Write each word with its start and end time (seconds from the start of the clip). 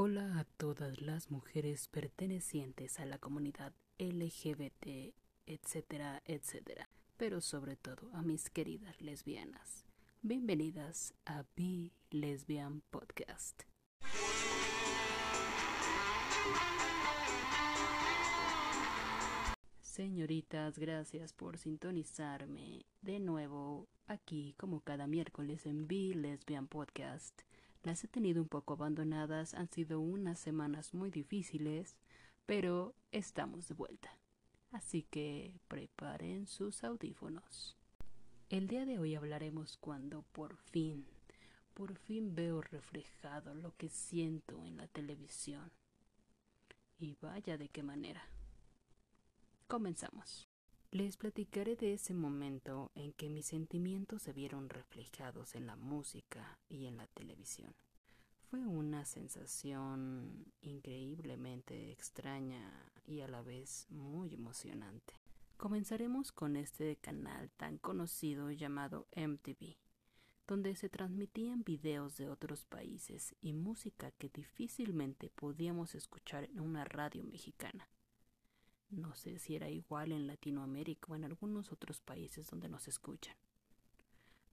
Hola 0.00 0.38
a 0.38 0.44
todas 0.44 1.00
las 1.00 1.28
mujeres 1.32 1.88
pertenecientes 1.88 3.00
a 3.00 3.04
la 3.04 3.18
comunidad 3.18 3.72
LGBT, 3.98 5.12
etcétera, 5.44 6.22
etcétera, 6.24 6.88
pero 7.16 7.40
sobre 7.40 7.74
todo 7.74 8.08
a 8.12 8.22
mis 8.22 8.48
queridas 8.48 9.02
lesbianas. 9.02 9.84
Bienvenidas 10.22 11.14
a 11.26 11.42
Be 11.56 11.90
Lesbian 12.10 12.82
Podcast. 12.92 13.64
Señoritas, 19.80 20.78
gracias 20.78 21.32
por 21.32 21.58
sintonizarme 21.58 22.86
de 23.02 23.18
nuevo 23.18 23.88
aquí 24.06 24.54
como 24.58 24.78
cada 24.78 25.08
miércoles 25.08 25.66
en 25.66 25.88
Be 25.88 26.14
Lesbian 26.14 26.68
Podcast. 26.68 27.42
Las 27.82 28.02
he 28.04 28.08
tenido 28.08 28.42
un 28.42 28.48
poco 28.48 28.74
abandonadas, 28.74 29.54
han 29.54 29.70
sido 29.70 30.00
unas 30.00 30.38
semanas 30.38 30.94
muy 30.94 31.10
difíciles, 31.10 31.96
pero 32.46 32.94
estamos 33.12 33.68
de 33.68 33.74
vuelta. 33.74 34.18
Así 34.72 35.02
que 35.02 35.60
preparen 35.68 36.46
sus 36.46 36.84
audífonos. 36.84 37.76
El 38.50 38.66
día 38.66 38.84
de 38.84 38.98
hoy 38.98 39.14
hablaremos 39.14 39.76
cuando 39.76 40.22
por 40.32 40.56
fin, 40.56 41.06
por 41.74 41.96
fin 41.96 42.34
veo 42.34 42.60
reflejado 42.60 43.54
lo 43.54 43.76
que 43.76 43.88
siento 43.88 44.64
en 44.64 44.76
la 44.76 44.88
televisión. 44.88 45.70
Y 46.98 47.16
vaya 47.20 47.56
de 47.56 47.68
qué 47.68 47.82
manera. 47.82 48.22
Comenzamos. 49.68 50.47
Les 50.90 51.18
platicaré 51.18 51.76
de 51.76 51.92
ese 51.92 52.14
momento 52.14 52.90
en 52.94 53.12
que 53.12 53.28
mis 53.28 53.44
sentimientos 53.44 54.22
se 54.22 54.32
vieron 54.32 54.70
reflejados 54.70 55.54
en 55.54 55.66
la 55.66 55.76
música 55.76 56.58
y 56.70 56.86
en 56.86 56.96
la 56.96 57.06
televisión. 57.08 57.74
Fue 58.50 58.66
una 58.66 59.04
sensación 59.04 60.46
increíblemente 60.62 61.92
extraña 61.92 62.90
y 63.04 63.20
a 63.20 63.28
la 63.28 63.42
vez 63.42 63.86
muy 63.90 64.32
emocionante. 64.32 65.12
Comenzaremos 65.58 66.32
con 66.32 66.56
este 66.56 66.96
canal 66.96 67.50
tan 67.58 67.76
conocido 67.76 68.50
llamado 68.50 69.08
MTV, 69.14 69.76
donde 70.46 70.74
se 70.74 70.88
transmitían 70.88 71.64
videos 71.64 72.16
de 72.16 72.30
otros 72.30 72.64
países 72.64 73.34
y 73.42 73.52
música 73.52 74.10
que 74.12 74.30
difícilmente 74.30 75.28
podíamos 75.28 75.94
escuchar 75.94 76.44
en 76.44 76.60
una 76.60 76.86
radio 76.86 77.24
mexicana. 77.24 77.90
No 78.90 79.14
sé 79.14 79.38
si 79.38 79.54
era 79.54 79.68
igual 79.68 80.12
en 80.12 80.26
Latinoamérica 80.26 81.12
o 81.12 81.16
en 81.16 81.24
algunos 81.24 81.72
otros 81.72 82.00
países 82.00 82.48
donde 82.48 82.68
nos 82.68 82.88
escuchan. 82.88 83.36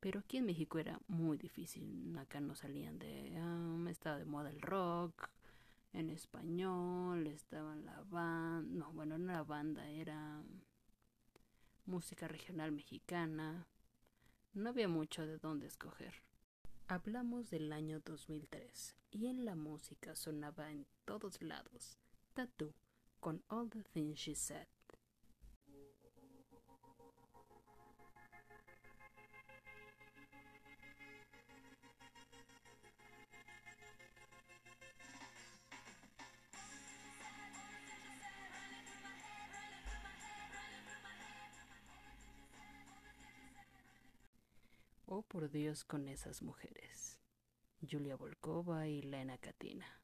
Pero 0.00 0.20
aquí 0.20 0.38
en 0.38 0.46
México 0.46 0.78
era 0.78 1.00
muy 1.06 1.36
difícil. 1.36 2.16
Acá 2.18 2.40
no 2.40 2.54
salían 2.54 2.98
de... 2.98 3.32
Um, 3.36 3.86
estaba 3.88 4.18
de 4.18 4.24
moda 4.24 4.50
el 4.50 4.60
rock. 4.60 5.28
En 5.92 6.10
español 6.10 7.26
estaban 7.26 7.84
la 7.84 8.02
banda... 8.10 8.68
No, 8.68 8.92
bueno, 8.92 9.18
no 9.18 9.30
era 9.30 9.42
banda, 9.44 9.88
era 9.90 10.42
música 11.86 12.26
regional 12.26 12.72
mexicana. 12.72 13.66
No 14.54 14.70
había 14.70 14.88
mucho 14.88 15.26
de 15.26 15.38
dónde 15.38 15.66
escoger. 15.66 16.14
Hablamos 16.88 17.50
del 17.50 17.72
año 17.72 18.00
2003 18.00 18.96
y 19.12 19.26
en 19.26 19.44
la 19.44 19.54
música 19.54 20.16
sonaba 20.16 20.70
en 20.70 20.86
todos 21.04 21.40
lados 21.42 21.96
Tattoo 22.34 22.74
con 23.22 23.40
All 23.50 23.70
the 23.70 23.84
Things 23.84 24.18
She 24.18 24.34
Said. 24.34 24.66
Oh 45.06 45.22
por 45.22 45.48
Dios 45.48 45.84
con 45.84 46.08
esas 46.08 46.42
mujeres. 46.42 47.20
Julia 47.88 48.16
Volkova 48.16 48.88
y 48.88 49.00
Lena 49.02 49.38
Katina. 49.38 50.01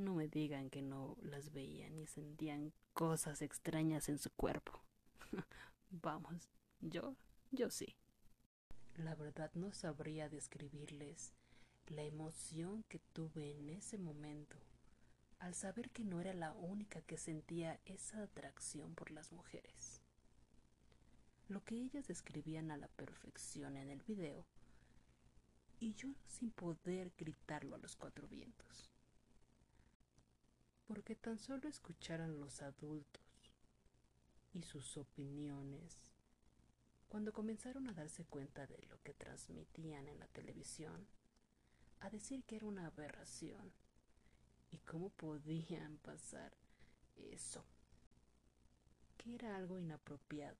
No 0.00 0.14
me 0.14 0.28
digan 0.28 0.70
que 0.70 0.80
no 0.80 1.18
las 1.20 1.52
veían 1.52 1.98
y 1.98 2.06
sentían 2.06 2.72
cosas 2.94 3.42
extrañas 3.42 4.08
en 4.08 4.18
su 4.18 4.30
cuerpo. 4.30 4.80
Vamos, 5.90 6.48
yo, 6.80 7.16
yo 7.50 7.70
sí. 7.70 7.96
La 8.96 9.14
verdad 9.14 9.50
no 9.52 9.72
sabría 9.74 10.30
describirles 10.30 11.34
la 11.86 12.02
emoción 12.02 12.82
que 12.84 12.98
tuve 13.12 13.58
en 13.58 13.68
ese 13.68 13.98
momento 13.98 14.56
al 15.38 15.54
saber 15.54 15.90
que 15.90 16.02
no 16.02 16.18
era 16.18 16.32
la 16.32 16.54
única 16.54 17.02
que 17.02 17.18
sentía 17.18 17.78
esa 17.84 18.22
atracción 18.22 18.94
por 18.94 19.10
las 19.10 19.32
mujeres. 19.32 20.00
Lo 21.46 21.62
que 21.62 21.74
ellas 21.74 22.08
describían 22.08 22.70
a 22.70 22.78
la 22.78 22.88
perfección 22.88 23.76
en 23.76 23.90
el 23.90 24.00
video 24.00 24.46
y 25.78 25.92
yo 25.92 26.08
sin 26.26 26.50
poder 26.52 27.12
gritarlo 27.18 27.74
a 27.74 27.78
los 27.78 27.96
cuatro 27.96 28.26
vientos 28.28 28.90
porque 30.92 31.14
tan 31.14 31.38
solo 31.38 31.68
escucharan 31.68 32.40
los 32.40 32.62
adultos 32.62 33.22
y 34.52 34.64
sus 34.64 34.96
opiniones, 34.96 36.10
cuando 37.08 37.32
comenzaron 37.32 37.86
a 37.86 37.92
darse 37.92 38.24
cuenta 38.24 38.66
de 38.66 38.76
lo 38.90 39.00
que 39.04 39.14
transmitían 39.14 40.08
en 40.08 40.18
la 40.18 40.26
televisión, 40.26 41.06
a 42.00 42.10
decir 42.10 42.42
que 42.42 42.56
era 42.56 42.66
una 42.66 42.86
aberración 42.86 43.72
y 44.72 44.78
cómo 44.78 45.10
podían 45.10 45.96
pasar 45.98 46.56
eso, 47.14 47.64
que 49.16 49.36
era 49.36 49.54
algo 49.54 49.78
inapropiado. 49.78 50.58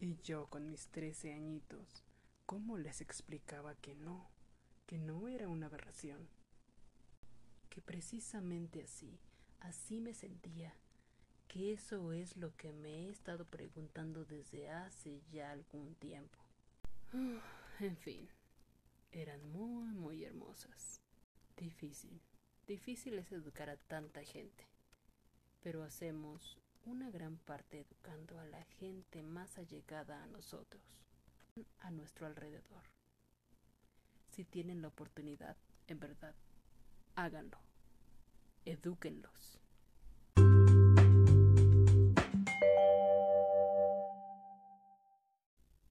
Y 0.00 0.16
yo 0.16 0.48
con 0.48 0.68
mis 0.68 0.88
trece 0.88 1.32
añitos, 1.32 2.04
¿cómo 2.44 2.76
les 2.76 3.00
explicaba 3.00 3.74
que 3.74 3.94
no, 3.94 4.28
que 4.84 4.98
no 4.98 5.28
era 5.28 5.48
una 5.48 5.68
aberración? 5.68 6.28
Que 7.72 7.80
precisamente 7.80 8.82
así, 8.82 9.18
así 9.60 9.98
me 9.98 10.12
sentía, 10.12 10.74
que 11.48 11.72
eso 11.72 12.12
es 12.12 12.36
lo 12.36 12.54
que 12.54 12.70
me 12.70 13.06
he 13.06 13.08
estado 13.08 13.46
preguntando 13.46 14.26
desde 14.26 14.68
hace 14.68 15.22
ya 15.30 15.50
algún 15.50 15.94
tiempo. 15.94 16.38
en 17.80 17.96
fin, 17.96 18.28
eran 19.10 19.42
muy, 19.52 19.90
muy 19.94 20.22
hermosas. 20.22 21.00
Difícil, 21.56 22.20
difícil 22.66 23.18
es 23.18 23.32
educar 23.32 23.70
a 23.70 23.78
tanta 23.78 24.22
gente, 24.22 24.66
pero 25.62 25.82
hacemos 25.82 26.58
una 26.84 27.10
gran 27.10 27.38
parte 27.38 27.80
educando 27.80 28.38
a 28.38 28.44
la 28.44 28.62
gente 28.64 29.22
más 29.22 29.56
allegada 29.56 30.22
a 30.22 30.26
nosotros, 30.26 30.82
a 31.78 31.90
nuestro 31.90 32.26
alrededor. 32.26 32.82
Si 34.28 34.44
tienen 34.44 34.82
la 34.82 34.88
oportunidad, 34.88 35.56
en 35.86 36.00
verdad, 36.00 36.34
háganlo. 37.16 37.58
Edúquenlos. 38.64 39.58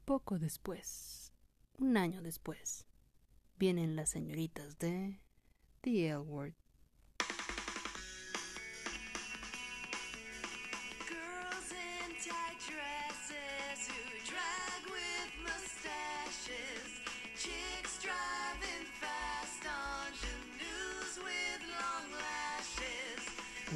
Poco 0.06 0.40
después, 0.40 1.34
un 1.78 1.96
año 1.96 2.22
después, 2.22 2.86
vienen 3.58 3.96
las 3.96 4.10
señoritas 4.10 4.78
de 4.78 5.22
The 5.82 6.10
L 6.10 6.56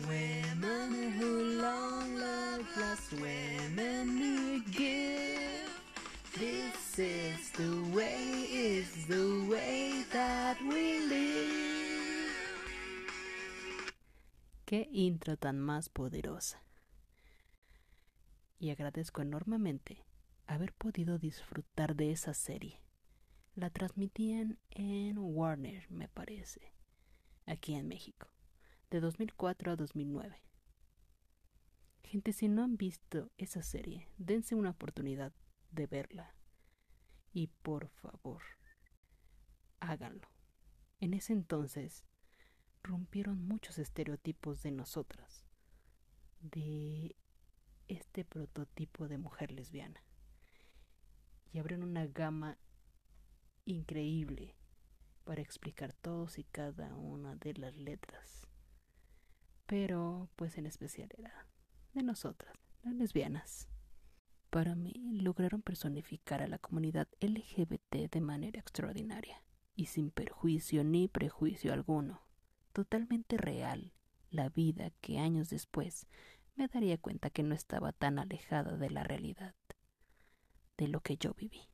Women 0.03 1.13
who 1.17 1.61
long 1.61 2.15
love. 2.17 2.35
This 6.37 6.99
is 6.99 7.51
the 7.53 7.95
way, 7.95 8.47
is 8.51 9.07
the 9.07 9.47
way 9.49 10.03
that 10.11 10.57
we 10.61 10.99
live. 11.07 11.53
Qué 14.65 14.89
intro 14.91 15.37
tan 15.37 15.59
más 15.59 15.87
poderosa. 15.87 16.61
Y 18.59 18.71
agradezco 18.71 19.21
enormemente 19.21 20.05
haber 20.45 20.73
podido 20.73 21.17
disfrutar 21.17 21.95
de 21.95 22.11
esa 22.11 22.33
serie. 22.33 22.81
La 23.55 23.69
transmitían 23.69 24.59
en 24.71 25.17
Warner, 25.17 25.89
me 25.89 26.09
parece, 26.09 26.73
aquí 27.45 27.75
en 27.75 27.87
México 27.87 28.34
de 28.95 29.01
2004 29.01 29.73
a 29.73 29.75
2009. 29.75 30.41
Gente, 32.03 32.31
si 32.31 32.47
no 32.47 32.63
han 32.63 32.77
visto 32.77 33.29
esa 33.37 33.61
serie, 33.61 34.07
dense 34.17 34.55
una 34.55 34.69
oportunidad 34.69 35.33
de 35.71 35.85
verla. 35.85 36.33
Y 37.33 37.47
por 37.47 37.89
favor, 37.89 38.41
háganlo. 39.81 40.29
En 41.01 41.13
ese 41.13 41.33
entonces 41.33 42.05
rompieron 42.83 43.45
muchos 43.45 43.79
estereotipos 43.79 44.63
de 44.63 44.71
nosotras, 44.71 45.45
de 46.39 47.17
este 47.89 48.23
prototipo 48.23 49.09
de 49.09 49.17
mujer 49.17 49.51
lesbiana, 49.51 50.01
y 51.51 51.59
abrieron 51.59 51.89
una 51.89 52.07
gama 52.07 52.57
increíble 53.65 54.55
para 55.25 55.41
explicar 55.41 55.91
todos 55.91 56.39
y 56.39 56.45
cada 56.45 56.95
una 56.95 57.35
de 57.35 57.55
las 57.55 57.75
letras. 57.75 58.47
Pero, 59.65 60.29
pues 60.35 60.57
en 60.57 60.65
especial 60.65 61.09
era 61.17 61.47
de 61.93 62.03
nosotras, 62.03 62.55
las 62.83 62.93
lesbianas. 62.93 63.67
Para 64.49 64.75
mí, 64.75 64.93
lograron 65.21 65.61
personificar 65.61 66.41
a 66.41 66.47
la 66.47 66.59
comunidad 66.59 67.07
LGBT 67.19 68.09
de 68.11 68.21
manera 68.21 68.59
extraordinaria 68.59 69.43
y 69.75 69.87
sin 69.87 70.11
perjuicio 70.11 70.83
ni 70.83 71.07
prejuicio 71.07 71.73
alguno, 71.73 72.25
totalmente 72.71 73.37
real, 73.37 73.93
la 74.29 74.49
vida 74.49 74.91
que 75.01 75.19
años 75.19 75.49
después 75.49 76.07
me 76.55 76.67
daría 76.67 76.97
cuenta 76.97 77.29
que 77.29 77.43
no 77.43 77.53
estaba 77.53 77.91
tan 77.91 78.19
alejada 78.19 78.77
de 78.77 78.89
la 78.89 79.03
realidad, 79.03 79.55
de 80.77 80.87
lo 80.87 81.01
que 81.01 81.17
yo 81.17 81.33
viví. 81.33 81.69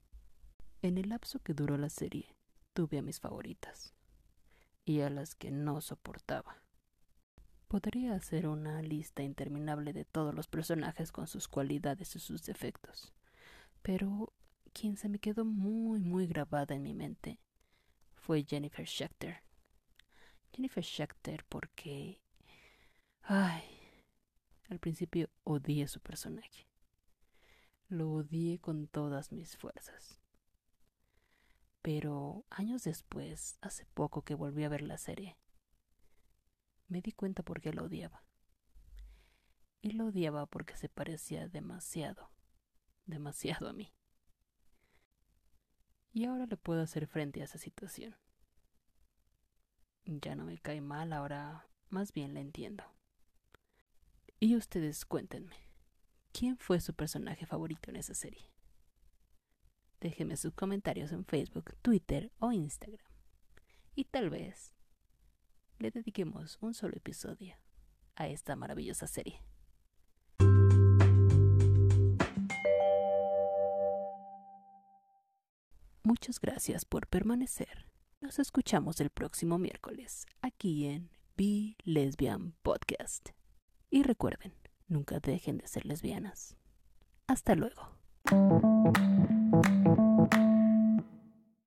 En 0.82 0.98
el 0.98 1.10
lapso 1.10 1.40
que 1.40 1.54
duró 1.54 1.78
la 1.78 1.90
serie, 1.90 2.36
tuve 2.74 2.98
a 2.98 3.04
mis 3.04 3.20
favoritas 3.20 3.94
y 4.86 5.02
a 5.02 5.10
las 5.10 5.36
que 5.36 5.52
no 5.52 5.82
soportaba. 5.82 6.61
Podría 7.72 8.16
hacer 8.16 8.50
una 8.50 8.82
lista 8.82 9.24
interminable 9.24 9.94
de 9.94 10.04
todos 10.04 10.36
los 10.36 10.50
personajes 10.50 11.14
con 11.14 11.26
sus 11.26 11.48
cualidades 11.48 12.18
y 12.18 12.20
sus 12.20 12.44
defectos, 12.44 13.14
pero 13.82 14.34
quien 14.74 14.98
se 14.98 15.08
me 15.08 15.20
quedó 15.20 15.46
muy 15.46 16.02
muy 16.02 16.28
grabada 16.28 16.76
en 16.76 16.84
mi 16.84 16.94
mente 16.94 17.40
fue 18.14 18.44
Jennifer 18.44 18.86
Schechter. 18.86 19.46
Jennifer 20.52 20.84
Schechter 20.84 21.46
porque... 21.48 22.20
Ay, 23.22 23.64
al 24.70 24.80
principio 24.80 25.30
odié 25.46 25.88
su 25.88 26.02
personaje. 26.02 26.68
Lo 27.88 28.12
odié 28.12 28.60
con 28.60 28.88
todas 28.90 29.32
mis 29.32 29.56
fuerzas. 29.56 30.20
Pero 31.82 32.44
años 32.50 32.84
después, 32.84 33.58
hace 33.62 33.86
poco 33.94 34.24
que 34.24 34.36
volví 34.36 34.66
a 34.66 34.70
ver 34.70 34.82
la 34.82 34.98
serie, 34.98 35.38
me 36.92 37.02
di 37.02 37.14
cuenta 37.14 37.42
por 37.42 37.62
qué 37.62 37.72
lo 37.72 37.86
odiaba. 37.86 38.26
Y 39.82 39.92
lo 39.92 40.08
odiaba 40.08 40.46
porque 40.46 40.76
se 40.76 40.90
parecía 40.90 41.48
demasiado, 41.48 42.32
demasiado 43.06 43.70
a 43.70 43.74
mí. 43.74 43.94
Y 46.12 46.26
ahora 46.26 46.46
le 46.46 46.58
puedo 46.58 46.82
hacer 46.82 47.08
frente 47.08 47.40
a 47.40 47.46
esa 47.46 47.58
situación. 47.58 48.18
Ya 50.04 50.36
no 50.36 50.44
me 50.44 50.58
cae 50.60 50.82
mal, 50.82 51.14
ahora 51.14 51.66
más 51.90 52.12
bien 52.12 52.34
la 52.34 52.42
entiendo. 52.42 52.84
Y 54.42 54.58
ustedes 54.58 55.06
cuéntenme, 55.06 55.56
¿quién 56.34 56.58
fue 56.58 56.82
su 56.82 56.94
personaje 56.94 57.46
favorito 57.46 57.90
en 57.90 57.96
esa 57.96 58.14
serie? 58.14 58.52
Déjenme 60.02 60.36
sus 60.36 60.54
comentarios 60.54 61.14
en 61.14 61.24
Facebook, 61.24 61.74
Twitter 61.82 62.34
o 62.40 62.52
Instagram. 62.52 63.06
Y 63.96 64.06
tal 64.06 64.30
vez 64.30 64.76
le 65.82 65.92
dediquemos 65.92 66.58
un 66.62 66.74
solo 66.74 66.96
episodio 66.96 67.56
a 68.16 68.28
esta 68.28 68.56
maravillosa 68.56 69.08
serie. 69.08 69.42
Muchas 76.04 76.40
gracias 76.40 76.86
por 76.86 77.08
permanecer. 77.08 77.88
Nos 78.22 78.38
escuchamos 78.38 79.00
el 79.02 79.10
próximo 79.10 79.58
miércoles 79.58 80.28
aquí 80.42 80.86
en 80.86 81.10
Be 81.36 81.76
Lesbian 81.84 82.54
Podcast. 82.62 83.30
Y 83.90 84.04
recuerden, 84.04 84.54
nunca 84.88 85.20
dejen 85.20 85.58
de 85.58 85.68
ser 85.68 85.86
lesbianas. 85.86 86.56
Hasta 87.28 87.56
luego. 87.56 87.98